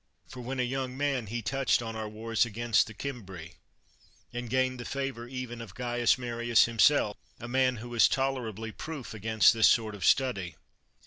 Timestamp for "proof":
8.71-9.13